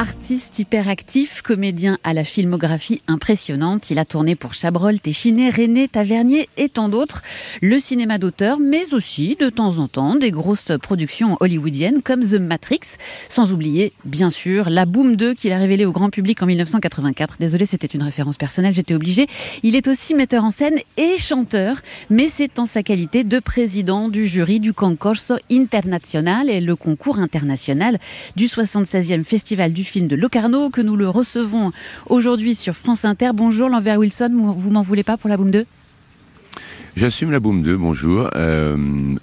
Artiste 0.00 0.60
hyperactif, 0.60 1.42
comédien 1.42 1.98
à 2.04 2.14
la 2.14 2.22
filmographie 2.22 3.02
impressionnante, 3.08 3.90
il 3.90 3.98
a 3.98 4.04
tourné 4.04 4.36
pour 4.36 4.54
Chabrol, 4.54 5.00
Téchiné, 5.00 5.50
René, 5.50 5.88
Tavernier 5.88 6.48
et 6.56 6.68
tant 6.68 6.88
d'autres. 6.88 7.20
Le 7.62 7.80
cinéma 7.80 8.18
d'auteur, 8.18 8.60
mais 8.60 8.94
aussi 8.94 9.36
de 9.40 9.50
temps 9.50 9.78
en 9.78 9.88
temps 9.88 10.14
des 10.14 10.30
grosses 10.30 10.70
productions 10.80 11.36
hollywoodiennes 11.40 12.00
comme 12.00 12.20
The 12.20 12.34
Matrix, 12.34 12.78
sans 13.28 13.52
oublier 13.52 13.92
bien 14.04 14.30
sûr 14.30 14.70
la 14.70 14.86
Boom 14.86 15.16
2 15.16 15.34
qu'il 15.34 15.52
a 15.52 15.58
révélé 15.58 15.84
au 15.84 15.90
grand 15.90 16.10
public 16.10 16.40
en 16.44 16.46
1984. 16.46 17.38
Désolé, 17.40 17.66
c'était 17.66 17.88
une 17.88 18.04
référence 18.04 18.36
personnelle, 18.36 18.74
j'étais 18.74 18.94
obligée. 18.94 19.26
Il 19.64 19.74
est 19.74 19.88
aussi 19.88 20.14
metteur 20.14 20.44
en 20.44 20.52
scène 20.52 20.78
et 20.96 21.18
chanteur, 21.18 21.78
mais 22.08 22.28
c'est 22.28 22.60
en 22.60 22.66
sa 22.66 22.84
qualité 22.84 23.24
de 23.24 23.40
président 23.40 24.08
du 24.08 24.28
jury 24.28 24.60
du 24.60 24.72
Concorso 24.72 25.38
International 25.50 26.50
et 26.50 26.60
le 26.60 26.76
concours 26.76 27.18
international 27.18 27.98
du 28.36 28.46
76e 28.46 29.24
Festival 29.24 29.72
du 29.72 29.87
film 29.88 30.06
de 30.06 30.16
Locarno 30.16 30.70
que 30.70 30.80
nous 30.80 30.96
le 30.96 31.08
recevons 31.08 31.72
aujourd'hui 32.06 32.54
sur 32.54 32.74
France 32.74 33.04
Inter. 33.04 33.30
Bonjour 33.34 33.68
Lambert 33.68 33.98
Wilson, 33.98 34.30
vous 34.32 34.70
m'en 34.70 34.82
voulez 34.82 35.02
pas 35.02 35.16
pour 35.16 35.30
la 35.30 35.36
Boom 35.36 35.50
2 35.50 35.64
J'assume 36.96 37.30
la 37.30 37.40
Boom 37.40 37.62
2, 37.62 37.76
bonjour. 37.76 38.28
Euh, 38.34 38.76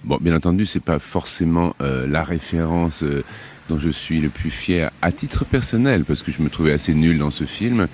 bon, 0.03 0.17
bien 0.19 0.35
entendu, 0.35 0.65
c'est 0.65 0.79
pas 0.79 0.97
forcément 0.97 1.75
euh, 1.81 2.07
la 2.07 2.23
référence 2.23 3.03
euh, 3.03 3.23
dont 3.69 3.77
je 3.79 3.89
suis 3.89 4.21
le 4.21 4.29
plus 4.29 4.49
fier 4.49 4.91
à 5.01 5.11
titre 5.11 5.45
personnel, 5.45 6.03
parce 6.03 6.23
que 6.23 6.31
je 6.31 6.41
me 6.41 6.49
trouvais 6.49 6.71
assez 6.71 6.93
nul 6.93 7.19
dans 7.19 7.31
ce 7.31 7.43
film, 7.43 7.87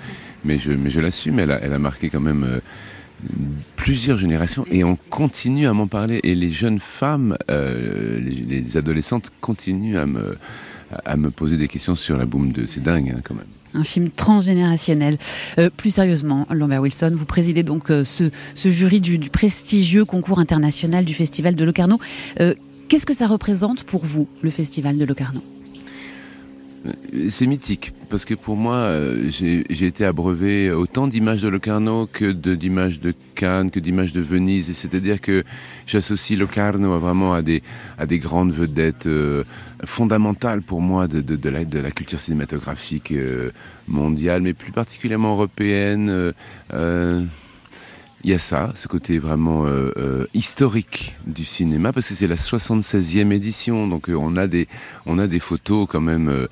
mais 0.44 0.58
je, 0.58 1.00
l'assume, 1.00 1.40
elle 1.40 1.50
a, 1.50 1.60
elle 1.60 1.72
a 1.72 1.78
marqué 1.78 2.10
quand 2.10 2.20
même 2.20 2.60
plusieurs 3.76 4.18
générations 4.18 4.66
et 4.70 4.82
on 4.82 4.96
continue 5.10 5.66
à 5.66 5.72
m'en 5.72 5.86
parler 5.86 6.20
et 6.24 6.34
les 6.34 6.50
jeunes 6.50 6.80
femmes, 6.80 7.36
les, 7.48 8.18
les 8.20 8.76
adolescentes 8.76 9.30
continuent 9.40 9.98
à 9.98 10.06
me 10.06 10.36
à 11.04 11.16
me 11.16 11.30
poser 11.30 11.56
des 11.56 11.68
questions 11.68 11.94
sur 11.94 12.16
la 12.16 12.26
boom 12.26 12.52
de. 12.52 12.66
C'est 12.66 12.82
dingue 12.82 13.14
hein, 13.16 13.20
quand 13.24 13.34
même 13.34 13.46
un 13.74 13.84
film 13.84 14.10
transgénérationnel. 14.10 15.18
Euh, 15.58 15.70
plus 15.74 15.94
sérieusement, 15.94 16.46
Lambert 16.50 16.82
Wilson, 16.82 17.12
vous 17.14 17.24
présidez 17.24 17.62
donc 17.62 17.90
euh, 17.90 18.04
ce, 18.04 18.30
jury 18.54 19.00
du, 19.00 19.18
du, 19.18 19.30
prestigieux 19.30 20.04
concours 20.04 20.38
international 20.38 21.04
du 21.04 21.14
Festival 21.14 21.54
de 21.54 21.64
Locarno. 21.64 21.98
Euh, 22.40 22.54
Qu'est-ce 22.88 23.06
que 23.06 23.14
ça 23.14 23.26
représente 23.26 23.84
pour 23.84 24.04
vous, 24.04 24.28
le 24.42 24.50
Festival 24.50 24.98
de 24.98 25.06
Locarno? 25.06 25.42
C'est 27.28 27.46
mythique 27.46 27.92
parce 28.10 28.24
que 28.24 28.34
pour 28.34 28.56
moi, 28.56 28.76
euh, 28.76 29.30
j'ai 29.30 29.86
été 29.86 30.04
abreuvé 30.04 30.70
autant 30.70 31.06
d'images 31.06 31.42
de 31.42 31.48
Locarno 31.48 32.06
que 32.06 32.32
d'images 32.32 33.00
de, 33.00 33.14
Cannes, 33.34 33.70
que 33.70 33.80
d'images 33.80 34.12
de 34.12 34.20
Venise. 34.20 34.68
Et 34.68 34.74
c'est-à-dire 34.74 35.20
que 35.20 35.44
j'associe 35.86 36.38
Locarno 36.38 36.98
vraiment 36.98 37.34
à 37.34 37.42
des, 37.42 37.62
à 37.98 38.06
des 38.06 38.18
grandes 38.18 38.52
vedettes 38.52 39.06
euh, 39.06 39.44
fondamentales 39.84 40.62
pour 40.62 40.80
moi 40.80 41.08
de, 41.08 41.20
de, 41.20 41.36
de, 41.36 41.48
la, 41.48 41.64
de 41.64 41.78
la 41.78 41.90
culture 41.90 42.20
cinématographique 42.20 43.12
euh, 43.12 43.50
mondiale, 43.86 44.42
mais 44.42 44.52
plus 44.52 44.72
particulièrement 44.72 45.32
européenne 45.32 46.32
il 48.24 48.30
y 48.30 48.34
a 48.34 48.38
ça, 48.38 48.72
ce 48.76 48.86
côté 48.86 49.18
vraiment 49.18 49.66
euh, 49.66 49.92
euh, 49.96 50.26
historique 50.32 51.16
du 51.26 51.44
cinéma, 51.44 51.92
parce 51.92 52.08
que 52.08 52.14
c'est 52.14 52.28
la 52.28 52.36
76e 52.36 53.32
édition, 53.32 53.88
donc 53.88 54.08
euh, 54.08 54.14
on 54.14 54.36
a 54.36 54.46
des 54.46 54.68
on 55.06 55.18
a 55.18 55.26
des 55.26 55.40
photos 55.40 55.88
quand 55.90 56.00
même 56.00 56.46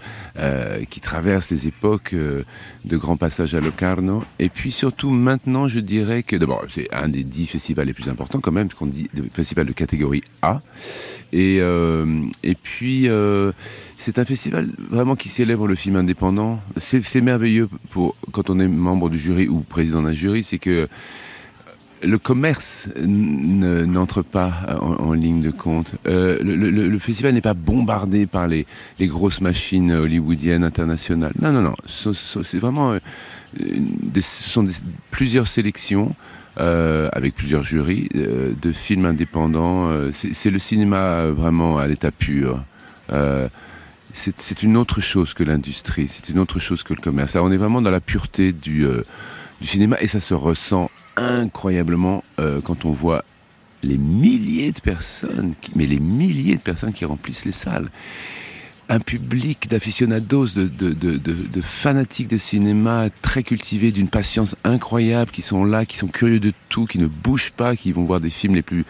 qui 0.89 1.01
traversent 1.01 1.51
les 1.51 1.67
époques 1.67 2.15
de 2.15 2.97
grands 2.97 3.17
passages 3.17 3.55
à 3.55 3.61
Locarno, 3.61 4.25
et 4.39 4.49
puis 4.49 4.73
surtout 4.73 5.11
maintenant, 5.11 5.69
je 5.69 5.81
dirais 5.81 6.23
que 6.23 6.37
d'abord 6.37 6.65
c'est 6.69 6.93
un 6.93 7.09
des 7.09 7.23
dix 7.23 7.47
festivals 7.47 7.87
les 7.87 7.95
plus 7.95 8.09
importants 8.09 8.41
quand 8.41 8.53
même, 8.53 8.69
qu'on 8.71 8.87
dit 8.87 9.09
festival 9.33 9.67
de 9.67 9.73
catégorie 9.73 10.23
A, 10.43 10.61
et 11.33 11.59
et 12.43 12.55
puis 12.55 13.09
c'est 13.99 14.19
un 14.19 14.25
festival 14.25 14.69
vraiment 14.91 15.15
qui 15.15 15.29
célèbre 15.29 15.67
le 15.67 15.75
film 15.75 15.97
indépendant. 15.97 16.61
C'est 16.79 17.21
merveilleux 17.21 17.69
pour 17.91 18.17
quand 18.33 18.50
on 18.50 18.59
est 18.59 18.69
membre 18.69 19.09
du 19.11 19.19
jury 19.19 19.49
ou 19.49 19.61
président 19.61 20.03
d'un 20.03 20.12
jury, 20.12 20.43
c'est 20.43 20.59
que 20.59 20.89
le 22.03 22.19
commerce 22.19 22.88
n'entre 22.97 24.22
pas 24.22 24.78
en, 24.81 25.12
ligne 25.12 25.43
de 25.43 25.50
compte. 25.50 25.93
Euh, 26.06 26.38
le, 26.43 26.99
festival 26.99 27.34
n'est 27.34 27.41
pas 27.41 27.55
bombardé 27.55 28.27
par 28.27 28.47
les, 28.47 28.66
grosses 29.00 29.41
machines 29.41 29.93
hollywoodiennes 29.93 30.65
internationales. 30.65 31.33
Non, 31.41 31.53
non, 31.53 31.62
non. 31.62 31.77
C'est 31.87 32.59
vraiment, 32.59 32.93
euh, 32.93 32.99
ce 34.21 34.44
sont 34.49 34.66
plusieurs 35.11 35.49
sélections. 35.49 36.15
Euh, 36.59 37.09
avec 37.12 37.37
plusieurs 37.37 37.62
jurys 37.62 38.09
de 38.12 38.72
films 38.72 39.06
indépendants. 39.06 39.88
c'est 40.12 40.50
le 40.50 40.59
cinéma 40.59 41.27
vraiment 41.27 41.78
à 41.78 41.87
l'état 41.87 42.11
pur. 42.11 42.62
c'est 44.12 44.62
une 44.62 44.77
autre 44.77 45.00
chose 45.00 45.32
que 45.32 45.44
l'industrie, 45.44 46.09
c'est 46.09 46.28
une 46.28 46.38
autre 46.38 46.59
chose 46.59 46.82
que 46.82 46.93
le 46.93 47.00
commerce. 47.00 47.37
On 47.37 47.53
est 47.53 47.56
vraiment 47.56 47.81
dans 47.81 47.93
la 47.93 48.00
pureté 48.00 48.53
du, 48.53 48.84
du 49.60 49.66
cinéma 49.66 49.97
et 50.00 50.09
ça 50.09 50.21
se 50.21 50.34
ressent 50.34 50.91
incroyablement 51.16 52.25
euh, 52.38 52.60
quand 52.60 52.84
on 52.84 52.93
voit 52.93 53.25
les 53.82 53.97
milliers 53.97 54.72
de 54.72 54.81
personnes, 54.81 55.54
mais 55.75 55.87
les 55.87 56.00
milliers 56.00 56.56
de 56.56 56.60
personnes 56.60 56.93
qui 56.93 57.04
remplissent 57.04 57.44
les 57.44 57.53
salles. 57.53 57.91
Un 58.88 58.99
public 58.99 59.69
d'aficionados, 59.69 60.49
de, 60.49 60.66
de, 60.66 60.93
de, 60.93 61.60
fanatiques 61.60 62.26
de 62.26 62.37
cinéma 62.37 63.06
très 63.22 63.44
cultivés, 63.44 63.93
d'une 63.93 64.09
patience 64.09 64.56
incroyable, 64.65 65.31
qui 65.31 65.43
sont 65.43 65.65
là, 65.65 65.87
qui 65.87 65.97
sont 65.97 66.09
curieux 66.09 66.41
de 66.41 66.53
tout, 66.69 66.87
qui 66.87 66.99
ne 66.99 67.06
bougent 67.06 67.53
pas, 67.53 67.76
qui 67.76 67.93
vont 67.93 68.04
voir 68.04 68.20
des 68.20 68.31
films 68.31 68.56
les 68.56 68.62
plus, 68.62 68.84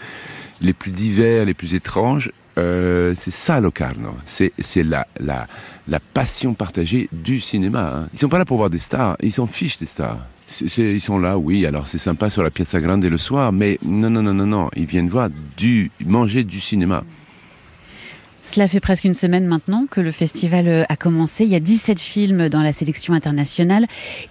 les 0.63 0.73
plus 0.73 0.91
divers, 0.91 1.45
les 1.45 1.53
plus 1.53 1.75
étranges. 1.75 2.33
Euh, 2.57 3.15
c'est 3.19 3.31
ça 3.31 3.61
Locarno, 3.61 4.17
c'est 4.25 4.53
la, 4.77 5.07
la, 5.21 5.47
la 5.87 6.01
passion 6.01 6.55
partagée 6.55 7.09
du 7.13 7.41
cinéma. 7.41 7.93
Hein. 7.95 8.09
Ils 8.15 8.19
sont 8.19 8.29
pas 8.31 8.39
là 8.39 8.47
pour 8.47 8.57
voir 8.57 8.71
des 8.71 8.79
stars, 8.79 9.17
ils 9.23 9.33
s'en 9.33 9.47
fichent 9.47 9.79
des 9.79 9.87
stars 9.87 10.19
ils 10.79 11.01
sont 11.01 11.19
là, 11.19 11.39
oui. 11.39 11.67
Alors 11.67 11.87
c'est 11.87 11.99
sympa 11.99 12.31
sur 12.31 12.43
la 12.43 12.51
Piazza 12.51 12.81
Grande 12.81 13.05
le 13.05 13.19
soir, 13.19 13.53
mais 13.53 13.79
non, 13.85 14.11
non, 14.11 14.23
non, 14.23 14.35
non, 14.35 14.47
non. 14.47 14.71
Ils 14.77 14.87
viennent 14.87 15.09
voir 15.09 15.29
du 15.57 15.91
manger 16.05 16.45
du 16.45 16.61
cinéma. 16.61 17.05
Cela 18.43 18.69
fait 18.69 18.81
presque 18.81 19.05
une 19.05 19.15
semaine 19.15 19.47
maintenant 19.47 19.87
que 19.89 20.01
le 20.01 20.11
festival 20.11 20.67
euh, 20.67 20.83
a 20.89 20.97
commencé. 20.97 21.45
Il 21.45 21.51
y 21.51 21.55
a 21.55 21.61
17 21.61 22.01
films 22.01 22.49
dans 22.49 22.63
la 22.63 22.73
sélection 22.73 23.15
internationale. 23.15 23.87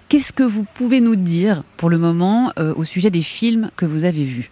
Qu'est-ce 0.08 0.32
que 0.32 0.42
vous 0.42 0.64
pouvez 0.74 1.00
nous 1.00 1.16
dire 1.16 1.62
pour 1.76 1.88
le 1.88 1.96
moment 1.96 2.52
euh, 2.58 2.74
au 2.74 2.84
sujet 2.84 3.10
des 3.10 3.22
films 3.22 3.70
que 3.76 3.86
vous 3.86 4.04
avez 4.04 4.24
vus? 4.24 4.50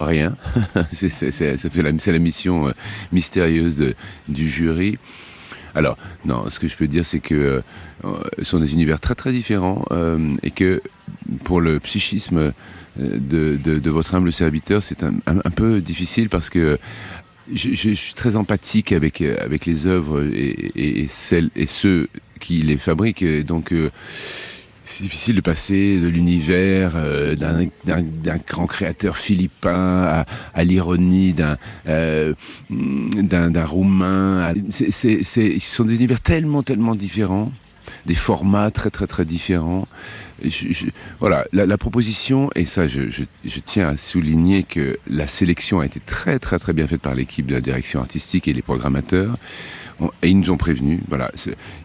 Rien. 0.00 0.36
c'est 0.92 2.06
la, 2.06 2.18
mission 2.18 2.68
euh, 2.68 2.72
mystérieuse 3.12 3.94
du 4.28 4.48
jury. 4.48 4.98
Alors, 5.74 5.98
non, 6.24 6.48
ce 6.50 6.60
que 6.60 6.68
je 6.68 6.76
peux 6.76 6.86
dire, 6.86 7.04
c'est 7.04 7.20
que 7.20 7.62
euh, 8.04 8.10
ce 8.38 8.44
sont 8.44 8.60
des 8.60 8.72
univers 8.72 9.00
très 9.00 9.14
très 9.14 9.32
différents 9.32 9.84
euh, 9.90 10.34
et 10.42 10.50
que 10.50 10.82
pour 11.42 11.60
le 11.60 11.80
psychisme 11.80 12.38
euh, 12.38 12.52
de, 12.96 13.56
de, 13.56 13.90
votre 13.90 14.14
humble 14.14 14.32
serviteur, 14.32 14.82
c'est 14.82 15.02
un, 15.02 15.14
un, 15.26 15.50
peu 15.50 15.80
difficile 15.80 16.28
parce 16.28 16.48
que 16.48 16.78
je, 17.52 17.74
suis 17.94 18.14
très 18.14 18.36
empathique 18.36 18.92
avec 18.92 19.20
avec 19.20 19.66
les 19.66 19.86
œuvres 19.86 20.22
et, 20.32 20.72
et, 20.76 21.08
celles 21.08 21.50
et 21.56 21.66
ceux 21.66 22.08
qui 22.40 22.62
les 22.62 22.78
fabriquent. 22.78 23.22
Et 23.22 23.42
donc 23.42 23.74
c'est 24.94 25.02
difficile 25.02 25.34
de 25.34 25.40
passer 25.40 25.98
de 25.98 26.06
l'univers 26.06 26.92
euh, 26.94 27.34
d'un 27.34 28.36
grand 28.46 28.66
créateur 28.66 29.16
philippin 29.16 30.04
à, 30.04 30.26
à 30.54 30.62
l'ironie 30.62 31.32
d'un 31.32 31.56
euh, 31.88 32.32
d'un 32.70 33.64
roumain. 33.64 34.52
C'est, 34.70 35.24
ce 35.24 35.58
sont 35.58 35.84
des 35.84 35.96
univers 35.96 36.20
tellement, 36.20 36.62
tellement 36.62 36.94
différents, 36.94 37.50
des 38.06 38.14
formats 38.14 38.70
très, 38.70 38.90
très, 38.90 39.08
très 39.08 39.24
différents. 39.24 39.88
voilà, 41.18 41.44
la, 41.52 41.66
la, 41.66 41.78
proposition, 41.78 42.50
et 42.54 42.64
ça, 42.64 42.86
je, 42.86 43.10
je, 43.10 43.24
je, 43.44 43.60
tiens 43.60 43.88
à 43.88 43.96
souligner 43.96 44.62
que 44.62 44.98
la 45.08 45.26
sélection 45.26 45.80
a 45.80 45.86
été 45.86 45.98
très, 45.98 46.38
très, 46.38 46.60
très 46.60 46.72
bien 46.72 46.86
faite 46.86 47.00
par 47.00 47.16
l'équipe 47.16 47.46
de 47.46 47.54
la 47.54 47.60
direction 47.60 47.98
artistique 48.00 48.46
et 48.46 48.52
les 48.52 48.62
programmateurs. 48.62 49.38
Et 50.22 50.28
ils 50.28 50.38
nous 50.38 50.50
ont 50.50 50.56
prévenus. 50.56 51.00
Voilà, 51.08 51.30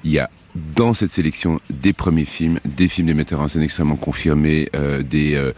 il 0.04 0.12
y 0.12 0.20
a 0.20 0.30
dans 0.56 0.94
cette 0.94 1.12
sélection 1.12 1.60
des 1.70 1.94
premiers 1.94 2.26
films, 2.26 2.60
des 2.66 2.88
films 2.88 3.08
des 3.08 3.14
metteurs 3.14 3.42
en 3.42 3.48
scène 3.48 3.62
extrêmement 3.62 3.96
confirmés, 3.96 4.70
euh, 4.76 5.04
des 5.04 5.36
euh, 5.36 5.52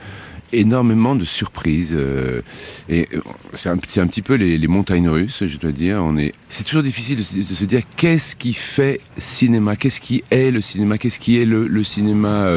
énormément 0.51 1.15
de 1.15 1.23
surprises. 1.23 1.91
Euh, 1.93 2.41
et 2.89 3.07
c'est 3.53 3.69
un, 3.69 3.73
un, 3.73 4.07
petit 4.07 4.21
peu 4.21 4.35
les, 4.35 4.67
montagnes 4.67 5.09
russes, 5.09 5.43
je 5.47 5.57
dois 5.57 5.71
dire. 5.71 6.01
On 6.03 6.17
est, 6.17 6.33
c'est 6.49 6.63
toujours 6.63 6.83
difficile 6.83 7.17
de, 7.17 7.21
de 7.21 7.55
se 7.55 7.65
dire 7.65 7.81
qu'est-ce 7.95 8.35
qui 8.35 8.53
fait 8.53 8.99
cinéma, 9.17 9.75
qu'est-ce 9.75 10.01
qui 10.01 10.23
est 10.29 10.51
le 10.51 10.61
cinéma, 10.61 10.97
qu'est-ce 10.97 11.19
qui 11.19 11.39
est 11.39 11.45
le, 11.45 11.67
le 11.67 11.83
cinéma 11.83 12.49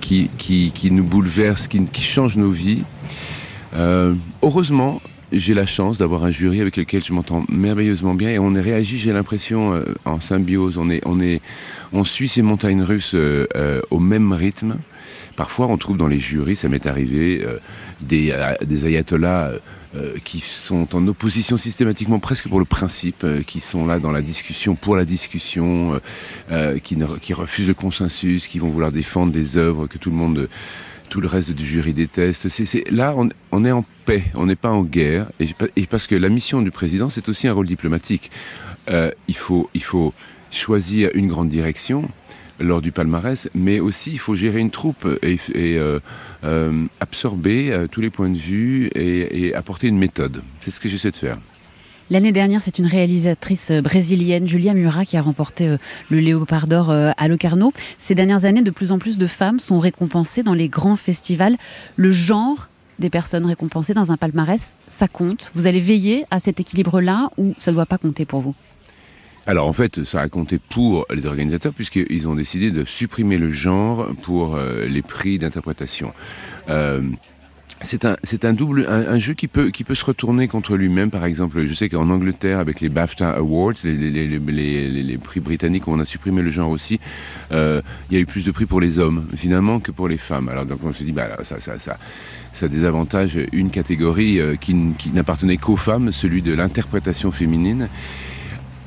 qui, 0.00 0.30
qui, 0.38 0.72
qui, 0.72 0.90
nous 0.90 1.04
bouleverse, 1.04 1.68
qui, 1.68 1.84
qui 1.84 2.02
change 2.02 2.36
nos 2.36 2.50
vies. 2.50 2.84
heureusement, 3.74 5.00
j'ai 5.32 5.54
la 5.54 5.66
chance 5.66 5.98
d'avoir 5.98 6.24
un 6.24 6.30
jury 6.30 6.60
avec 6.60 6.76
lequel 6.76 7.04
je 7.04 7.12
m'entends 7.12 7.44
merveilleusement 7.48 8.14
bien 8.14 8.30
et 8.30 8.38
on 8.38 8.54
est 8.54 8.60
réagi, 8.60 8.98
j'ai 8.98 9.12
l'impression, 9.12 9.72
euh, 9.74 9.84
en 10.04 10.20
symbiose. 10.20 10.76
On 10.76 10.90
est, 10.90 11.00
on 11.06 11.20
est, 11.20 11.40
on 11.92 12.04
suit 12.04 12.28
ces 12.28 12.42
montagnes 12.42 12.82
russes 12.82 13.14
euh, 13.14 13.46
euh, 13.56 13.80
au 13.90 13.98
même 13.98 14.32
rythme 14.32 14.76
parfois 15.36 15.68
on 15.68 15.78
trouve 15.78 15.96
dans 15.96 16.08
les 16.08 16.18
jurys, 16.18 16.54
ça 16.54 16.68
m'est 16.68 16.84
arrivé, 16.84 17.46
des, 18.02 18.34
des 18.62 18.84
ayatollahs 18.84 19.52
qui 20.22 20.40
sont 20.40 20.94
en 20.94 21.08
opposition 21.08 21.56
systématiquement 21.56 22.18
presque 22.18 22.46
pour 22.46 22.58
le 22.58 22.66
principe, 22.66 23.24
qui 23.46 23.60
sont 23.60 23.86
là 23.86 24.00
dans 24.00 24.10
la 24.10 24.20
discussion 24.20 24.74
pour 24.74 24.96
la 24.96 25.06
discussion, 25.06 25.98
qui, 26.82 26.96
ne, 26.96 27.06
qui 27.22 27.32
refusent 27.32 27.68
le 27.68 27.74
consensus, 27.74 28.46
qui 28.48 28.58
vont 28.58 28.68
vouloir 28.68 28.92
défendre 28.92 29.32
des 29.32 29.56
œuvres 29.56 29.86
que 29.86 29.96
tout 29.96 30.10
le 30.10 30.16
monde 30.16 30.46
tout 31.10 31.20
le 31.20 31.28
reste 31.28 31.50
du 31.50 31.66
jury 31.66 31.92
déteste. 31.92 32.48
Là, 32.90 33.14
on, 33.52 33.64
est 33.64 33.70
en 33.70 33.84
paix, 34.06 34.24
on 34.34 34.46
n'est 34.46 34.56
pas 34.56 34.70
en 34.70 34.82
guerre, 34.82 35.26
et, 35.40 35.86
parce 35.86 36.06
que 36.06 36.14
la 36.14 36.30
mission 36.30 36.62
du 36.62 36.70
président, 36.70 37.10
c'est 37.10 37.28
aussi 37.28 37.48
un 37.48 37.52
rôle 37.52 37.66
diplomatique. 37.66 38.30
Euh, 38.88 39.10
il, 39.28 39.36
faut, 39.36 39.68
il 39.74 39.82
faut 39.82 40.14
choisir 40.50 41.10
une 41.14 41.28
grande 41.28 41.48
direction 41.48 42.08
lors 42.60 42.80
du 42.80 42.92
palmarès, 42.92 43.48
mais 43.54 43.80
aussi 43.80 44.12
il 44.12 44.18
faut 44.18 44.34
gérer 44.34 44.60
une 44.60 44.70
troupe 44.70 45.06
et, 45.22 45.38
euh, 45.56 45.98
euh, 46.44 46.84
absorber 47.00 47.86
tous 47.90 48.00
les 48.00 48.10
points 48.10 48.30
de 48.30 48.38
vue 48.38 48.90
et 48.94 49.54
apporter 49.54 49.88
une 49.88 49.98
méthode. 49.98 50.42
C'est 50.60 50.70
ce 50.70 50.80
que 50.80 50.88
j'essaie 50.88 51.10
de 51.10 51.16
faire. 51.16 51.38
L'année 52.12 52.32
dernière, 52.32 52.60
c'est 52.60 52.80
une 52.80 52.86
réalisatrice 52.86 53.70
euh, 53.70 53.82
brésilienne, 53.82 54.48
Julia 54.48 54.74
Murat, 54.74 55.04
qui 55.04 55.16
a 55.16 55.22
remporté 55.22 55.68
euh, 55.68 55.76
le 56.10 56.18
Léopard 56.18 56.66
d'Or 56.66 56.90
euh, 56.90 57.12
à 57.16 57.28
Locarno. 57.28 57.72
Ces 57.98 58.16
dernières 58.16 58.44
années, 58.44 58.62
de 58.62 58.70
plus 58.72 58.90
en 58.90 58.98
plus 58.98 59.16
de 59.16 59.28
femmes 59.28 59.60
sont 59.60 59.78
récompensées 59.78 60.42
dans 60.42 60.52
les 60.52 60.68
grands 60.68 60.96
festivals. 60.96 61.56
Le 61.94 62.10
genre 62.10 62.68
des 62.98 63.10
personnes 63.10 63.46
récompensées 63.46 63.94
dans 63.94 64.10
un 64.10 64.16
palmarès, 64.16 64.74
ça 64.88 65.06
compte. 65.06 65.52
Vous 65.54 65.68
allez 65.68 65.80
veiller 65.80 66.24
à 66.32 66.40
cet 66.40 66.58
équilibre-là 66.58 67.30
ou 67.38 67.54
ça 67.58 67.70
ne 67.70 67.76
doit 67.76 67.86
pas 67.86 67.96
compter 67.96 68.24
pour 68.24 68.40
vous? 68.40 68.56
Alors 69.46 69.68
en 69.68 69.72
fait, 69.72 70.02
ça 70.02 70.20
a 70.20 70.28
compté 70.28 70.58
pour 70.58 71.06
les 71.14 71.26
organisateurs 71.26 71.72
puisqu'ils 71.72 72.26
ont 72.26 72.34
décidé 72.34 72.72
de 72.72 72.84
supprimer 72.84 73.38
le 73.38 73.52
genre 73.52 74.08
pour 74.22 74.58
les 74.58 75.00
prix 75.00 75.38
d'interprétation. 75.38 76.12
C'est 77.82 78.04
un, 78.04 78.16
c'est 78.24 78.44
un 78.44 78.52
double, 78.52 78.86
un, 78.88 79.18
jeu 79.18 79.32
qui 79.32 79.48
peut, 79.48 79.70
qui 79.70 79.84
peut 79.84 79.94
se 79.94 80.04
retourner 80.04 80.48
contre 80.48 80.76
lui-même. 80.76 81.10
Par 81.10 81.24
exemple, 81.24 81.66
je 81.66 81.72
sais 81.72 81.88
qu'en 81.88 82.10
Angleterre, 82.10 82.58
avec 82.58 82.80
les 82.82 82.90
BAFTA 82.90 83.30
Awards, 83.30 83.72
les, 83.84 83.96
les, 83.96 84.28
les, 85.02 85.18
prix 85.18 85.40
britanniques, 85.40 85.86
où 85.86 85.92
on 85.92 85.98
a 85.98 86.04
supprimé 86.04 86.42
le 86.42 86.50
genre 86.50 86.68
aussi, 86.68 87.00
euh, 87.52 87.80
il 88.10 88.14
y 88.14 88.18
a 88.18 88.20
eu 88.20 88.26
plus 88.26 88.44
de 88.44 88.50
prix 88.50 88.66
pour 88.66 88.82
les 88.82 88.98
hommes 88.98 89.26
finalement 89.34 89.80
que 89.80 89.92
pour 89.92 90.08
les 90.08 90.18
femmes. 90.18 90.50
Alors 90.50 90.66
donc 90.66 90.80
on 90.84 90.92
se 90.92 91.04
dit, 91.04 91.12
bah 91.12 91.28
ça, 91.42 91.58
ça, 91.60 91.78
ça, 91.78 91.96
ça 92.52 92.68
désavantage 92.68 93.38
une 93.52 93.70
catégorie 93.70 94.40
euh, 94.40 94.56
qui, 94.56 94.76
qui 94.98 95.10
n'appartenait 95.10 95.56
qu'aux 95.56 95.76
femmes, 95.76 96.12
celui 96.12 96.42
de 96.42 96.52
l'interprétation 96.52 97.30
féminine. 97.30 97.88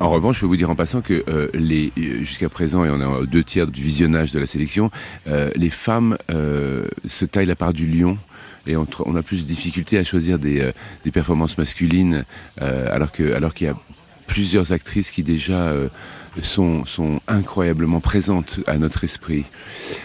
En 0.03 0.09
revanche, 0.09 0.35
je 0.35 0.41
peux 0.41 0.47
vous 0.47 0.57
dire 0.57 0.69
en 0.69 0.75
passant 0.75 0.99
que 0.99 1.23
euh, 1.29 1.47
les 1.53 1.93
jusqu'à 2.23 2.49
présent, 2.49 2.83
et 2.83 2.89
on 2.89 3.21
est 3.21 3.27
deux 3.27 3.41
tiers 3.41 3.67
du 3.67 3.81
visionnage 3.81 4.33
de 4.33 4.39
la 4.39 4.45
sélection, 4.45 4.91
euh, 5.27 5.49
les 5.55 5.69
femmes 5.69 6.17
euh, 6.29 6.87
se 7.07 7.23
taillent 7.23 7.45
la 7.45 7.55
part 7.55 7.71
du 7.71 7.87
lion 7.87 8.17
et 8.67 8.75
on, 8.75 9.15
a 9.15 9.21
plus 9.23 9.43
de 9.43 9.47
difficultés 9.47 9.97
à 9.97 10.03
choisir 10.03 10.39
des, 10.39 10.59
euh, 10.59 11.11
performances 11.13 11.57
masculines, 11.57 12.25
euh, 12.61 12.93
alors 12.93 13.13
que 13.13 13.49
qu'il 13.51 13.67
y 13.67 13.69
a 13.69 13.77
plusieurs 14.27 14.73
actrices 14.73 15.09
qui 15.09 15.23
déjà 15.23 15.67
euh, 15.67 15.87
sont, 16.41 16.83
incroyablement 17.29 18.01
présentes 18.01 18.59
à 18.67 18.77
notre 18.77 19.05
esprit. 19.05 19.45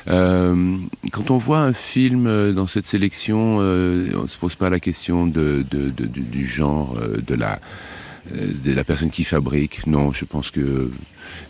Euh, 0.06 0.76
quand 1.10 1.32
on 1.32 1.38
voit 1.38 1.60
un 1.60 1.72
film 1.72 2.52
dans 2.52 2.68
cette 2.68 2.86
sélection, 2.86 3.58
euh, 3.60 4.12
on 4.14 4.28
se 4.28 4.36
pose 4.36 4.54
pas 4.54 4.70
la 4.70 4.78
question 4.78 5.26
du, 5.26 6.46
genre 6.46 6.96
de 7.26 7.34
la 7.34 7.58
de 8.32 8.73
la 8.73 8.85
personne 8.85 9.11
qui 9.11 9.25
fabrique. 9.25 9.87
Non, 9.87 10.12
je 10.12 10.25
pense 10.25 10.50
que 10.50 10.91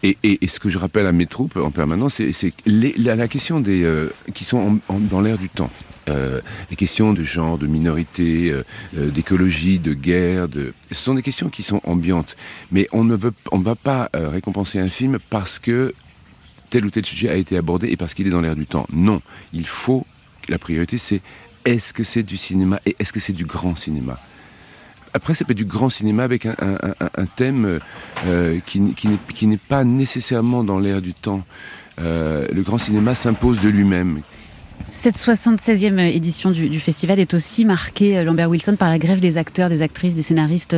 et, 0.02 0.18
et, 0.22 0.46
ce 0.46 0.58
que 0.58 0.68
je 0.68 0.78
rappelle 0.78 1.06
à 1.06 1.12
mes 1.12 1.26
troupes 1.26 1.56
en 1.56 1.70
permanence, 1.70 2.20
c'est 2.32 2.52
la, 2.66 3.16
la 3.16 3.28
question 3.28 3.60
des 3.60 3.88
qui 4.34 4.44
sont 4.44 4.80
en, 4.88 4.98
dans 4.98 5.20
l'air 5.20 5.38
du 5.38 5.48
temps 5.48 5.70
euh, 6.08 6.40
les 6.70 6.76
questions 6.76 7.12
de 7.12 7.22
genre, 7.22 7.58
de 7.58 7.66
minorité, 7.66 8.50
euh, 8.50 8.64
euh, 8.96 9.10
d'écologie, 9.10 9.78
de 9.78 9.94
guerre, 9.94 10.48
ce 10.90 10.94
sont 10.94 11.14
des 11.14 11.22
questions 11.22 11.48
qui 11.48 11.62
sont 11.62 11.80
ambiantes. 11.84 12.36
Mais 12.72 12.88
on 12.92 13.04
ne 13.04 13.14
veut, 13.14 13.32
on 13.52 13.58
va 13.58 13.74
pas 13.74 14.08
euh, 14.16 14.28
récompenser 14.28 14.78
un 14.78 14.88
film 14.88 15.18
parce 15.30 15.58
que 15.58 15.94
tel 16.70 16.84
ou 16.84 16.90
tel 16.90 17.04
sujet 17.04 17.28
a 17.28 17.34
été 17.34 17.56
abordé 17.56 17.88
et 17.88 17.96
parce 17.96 18.14
qu'il 18.14 18.26
est 18.26 18.30
dans 18.30 18.40
l'air 18.40 18.56
du 18.56 18.66
temps. 18.66 18.86
Non, 18.92 19.22
il 19.52 19.66
faut, 19.66 20.06
la 20.48 20.58
priorité 20.58 20.98
c'est 20.98 21.20
est-ce 21.64 21.92
que 21.92 22.04
c'est 22.04 22.22
du 22.22 22.36
cinéma 22.36 22.80
et 22.86 22.96
est-ce 22.98 23.12
que 23.12 23.20
c'est 23.20 23.32
du 23.32 23.44
grand 23.44 23.76
cinéma? 23.76 24.18
Après, 25.14 25.34
peut 25.34 25.52
être 25.52 25.56
du 25.56 25.64
grand 25.64 25.88
cinéma 25.88 26.24
avec 26.24 26.46
un, 26.46 26.56
thème 27.36 27.80
euh, 28.26 28.58
qui, 28.66 28.94
qui 28.96 29.46
n'est 29.46 29.56
pas 29.56 29.84
nécessairement 29.84 30.64
dans 30.64 30.78
l'air 30.78 31.00
du 31.00 31.14
temps. 31.14 31.44
Euh, 32.00 32.46
le 32.52 32.62
grand 32.62 32.78
cinéma 32.78 33.14
s'impose 33.14 33.60
de 33.60 33.68
lui-même. 33.68 34.22
Cette 34.90 35.16
76e 35.16 35.98
édition 35.98 36.50
du, 36.50 36.80
festival 36.80 37.20
est 37.20 37.34
aussi 37.34 37.64
marquée, 37.64 38.18
euh, 38.18 38.24
Lambert 38.24 38.48
Wilson, 38.48 38.76
par 38.76 38.88
la 38.88 38.98
grève 38.98 39.20
des 39.20 39.36
acteurs, 39.36 39.68
des 39.68 39.82
actrices, 39.82 40.14
des 40.14 40.22
scénaristes 40.22 40.76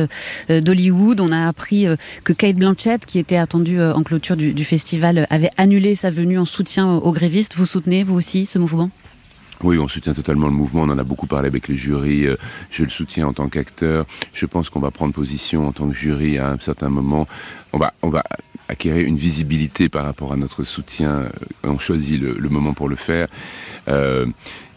euh, 0.49 0.61
d'Hollywood. 0.61 1.21
On 1.21 1.31
a 1.31 1.47
appris 1.47 1.87
euh, 1.87 1.95
que 2.23 2.33
Kate 2.33 2.55
Blanchett, 2.55 3.05
qui 3.05 3.19
était 3.19 3.37
attendue 3.37 3.81
en 3.81 4.03
clôture 4.03 4.35
du 4.35 4.65
festival, 4.65 5.27
avait 5.29 5.49
annulé 5.57 5.95
sa 5.95 6.11
venue 6.11 6.37
en 6.37 6.45
soutien 6.45 6.91
aux 6.91 7.11
grévistes. 7.11 7.55
Vous 7.55 7.65
soutenez, 7.65 8.03
vous 8.03 8.15
aussi, 8.15 8.45
ce 8.45 8.59
mouvement? 8.59 8.89
Oui, 9.63 9.77
on 9.77 9.87
soutient 9.87 10.13
totalement 10.13 10.47
le 10.47 10.53
mouvement. 10.53 10.83
On 10.83 10.89
en 10.89 10.97
a 10.97 11.03
beaucoup 11.03 11.27
parlé 11.27 11.47
avec 11.47 11.67
les 11.67 11.77
jurys. 11.77 12.27
Je 12.69 12.83
le 12.83 12.89
soutiens 12.89 13.27
en 13.27 13.33
tant 13.33 13.47
qu'acteur. 13.49 14.05
Je 14.33 14.45
pense 14.45 14.69
qu'on 14.69 14.79
va 14.79 14.91
prendre 14.91 15.13
position 15.13 15.67
en 15.67 15.71
tant 15.71 15.87
que 15.87 15.95
jury 15.95 16.37
à 16.37 16.49
un 16.49 16.59
certain 16.59 16.89
moment. 16.89 17.27
On 17.73 17.77
va, 17.77 17.93
on 18.01 18.09
va 18.09 18.23
acquérir 18.67 19.05
une 19.05 19.17
visibilité 19.17 19.89
par 19.89 20.05
rapport 20.05 20.33
à 20.33 20.37
notre 20.37 20.63
soutien. 20.63 21.25
On 21.63 21.79
choisit 21.79 22.19
le, 22.19 22.49
moment 22.49 22.73
pour 22.73 22.89
le 22.89 22.95
faire. 22.95 23.27
Euh, 23.87 24.25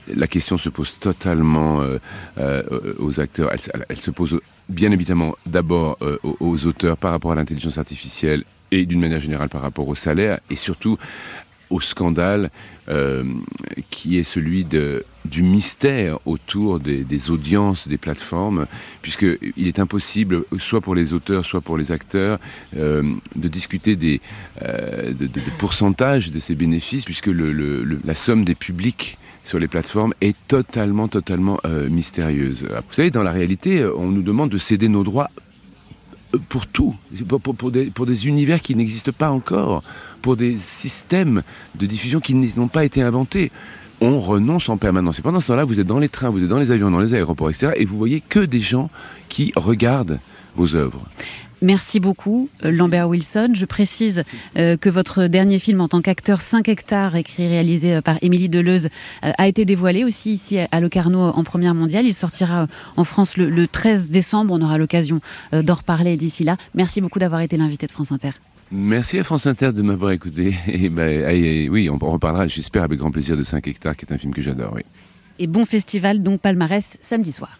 la 0.08 0.26
question 0.26 0.58
se 0.58 0.68
pose 0.68 0.96
totalement 1.00 1.80
euh, 1.80 1.98
euh, 2.38 2.94
aux 2.98 3.20
acteurs. 3.20 3.50
Elle, 3.88 4.00
se 4.00 4.10
pose 4.10 4.40
bien 4.68 4.92
évidemment 4.92 5.34
d'abord 5.46 5.98
euh, 6.02 6.18
aux, 6.22 6.66
auteurs 6.66 6.96
par 6.96 7.12
rapport 7.12 7.32
à 7.32 7.34
l'intelligence 7.34 7.78
artificielle 7.78 8.44
et 8.70 8.86
d'une 8.86 9.00
manière 9.00 9.20
générale 9.20 9.48
par 9.48 9.62
rapport 9.62 9.86
au 9.88 9.94
salaire 9.94 10.40
et 10.50 10.56
surtout 10.56 10.98
au 11.74 11.80
scandale 11.80 12.50
euh, 12.88 13.24
qui 13.90 14.18
est 14.18 14.24
celui 14.24 14.64
du 14.64 15.42
mystère 15.42 16.18
autour 16.24 16.78
des, 16.78 17.02
des, 17.02 17.30
audiences 17.30 17.88
des 17.88 17.98
plateformes, 17.98 18.66
puisqu'il 19.02 19.66
est 19.66 19.78
impossible, 19.78 20.44
soit 20.58 20.80
pour 20.80 20.94
les 20.94 21.12
auteurs, 21.12 21.44
soit 21.44 21.60
pour 21.60 21.76
les 21.76 21.90
acteurs, 21.90 22.38
euh, 22.76 23.02
de 23.34 23.48
discuter 23.48 23.96
des, 23.96 24.20
euh, 24.62 25.08
de, 25.08 25.26
de, 25.26 25.26
de, 25.26 25.50
pourcentages 25.58 26.30
de 26.30 26.38
ces 26.38 26.54
bénéfices, 26.54 27.04
puisque 27.04 27.30
la 28.04 28.14
somme 28.14 28.44
des 28.44 28.54
publics 28.54 29.18
sur 29.44 29.58
les 29.58 29.68
plateformes 29.68 30.14
est 30.20 30.36
totalement, 30.46 31.08
totalement 31.08 31.58
mystérieuse. 31.90 32.62
Vous 32.62 32.94
savez, 32.94 33.10
dans 33.10 33.22
la 33.22 33.32
réalité, 33.32 33.84
on 33.84 34.08
nous 34.08 34.22
demande 34.22 34.50
de 34.50 34.58
céder 34.58 34.88
nos 34.88 35.04
droits 35.04 35.30
pour 36.48 36.66
tout, 36.66 36.94
pour, 37.28 38.06
des 38.06 38.26
univers 38.26 38.60
qui 38.60 38.74
n'existent 38.74 39.12
pas 39.12 39.30
encore, 39.30 39.82
pour 40.22 40.36
des 40.36 40.56
systèmes 40.58 41.42
de 41.74 41.86
diffusion 41.86 42.20
qui 42.20 42.34
n'ont 42.34 42.68
pas 42.68 42.84
été 42.84 43.02
inventés. 43.02 43.50
On 44.00 44.20
renonce 44.20 44.68
en 44.68 44.76
permanence. 44.76 45.18
Et 45.18 45.22
pendant 45.22 45.40
ce 45.40 45.48
temps-là, 45.48 45.64
vous 45.64 45.80
êtes 45.80 45.86
dans 45.86 45.98
les 45.98 46.08
trains, 46.08 46.30
vous 46.30 46.42
êtes 46.42 46.48
dans 46.48 46.58
les 46.58 46.70
avions, 46.70 46.90
dans 46.90 47.00
les 47.00 47.14
aéroports, 47.14 47.50
etc. 47.50 47.72
Et 47.76 47.84
vous 47.84 47.96
voyez 47.96 48.20
que 48.20 48.40
des 48.40 48.60
gens 48.60 48.90
qui 49.28 49.52
regardent 49.56 50.20
vos 50.56 50.74
œuvres. 50.74 51.02
Merci 51.64 51.98
beaucoup, 51.98 52.50
Lambert 52.62 53.08
Wilson. 53.08 53.52
Je 53.54 53.64
précise 53.64 54.22
euh, 54.58 54.76
que 54.76 54.90
votre 54.90 55.28
dernier 55.28 55.58
film 55.58 55.80
en 55.80 55.88
tant 55.88 56.02
qu'acteur 56.02 56.42
5 56.42 56.68
hectares, 56.68 57.16
écrit 57.16 57.44
et 57.44 57.48
réalisé 57.48 57.94
euh, 57.94 58.00
par 58.02 58.18
Émilie 58.20 58.50
Deleuze, 58.50 58.90
euh, 59.24 59.32
a 59.38 59.48
été 59.48 59.64
dévoilé 59.64 60.04
aussi 60.04 60.34
ici 60.34 60.58
à 60.58 60.80
Locarno 60.80 61.18
en 61.18 61.42
première 61.42 61.74
mondiale. 61.74 62.04
Il 62.04 62.12
sortira 62.12 62.66
en 62.98 63.04
France 63.04 63.38
le, 63.38 63.48
le 63.48 63.66
13 63.66 64.10
décembre. 64.10 64.52
On 64.52 64.60
aura 64.60 64.76
l'occasion 64.76 65.22
euh, 65.54 65.62
d'en 65.62 65.76
reparler 65.76 66.18
d'ici 66.18 66.44
là. 66.44 66.58
Merci 66.74 67.00
beaucoup 67.00 67.18
d'avoir 67.18 67.40
été 67.40 67.56
l'invité 67.56 67.86
de 67.86 67.92
France 67.92 68.12
Inter. 68.12 68.32
Merci 68.70 69.18
à 69.18 69.24
France 69.24 69.46
Inter 69.46 69.72
de 69.72 69.80
m'avoir 69.80 70.10
écouté. 70.10 70.54
Et, 70.68 70.90
ben, 70.90 71.30
et, 71.30 71.70
oui, 71.70 71.88
on 71.88 71.96
reparlera, 71.96 72.46
j'espère, 72.46 72.82
avec 72.82 72.98
grand 72.98 73.10
plaisir 73.10 73.38
de 73.38 73.44
5 73.44 73.66
hectares, 73.68 73.96
qui 73.96 74.04
est 74.04 74.12
un 74.12 74.18
film 74.18 74.34
que 74.34 74.42
j'adore. 74.42 74.74
Oui. 74.74 74.82
Et 75.38 75.46
bon 75.46 75.64
festival, 75.64 76.22
donc 76.22 76.42
palmarès, 76.42 76.98
samedi 77.00 77.32
soir. 77.32 77.56